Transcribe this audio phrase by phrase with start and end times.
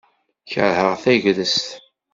[0.51, 1.67] Kerheɣ tagrest.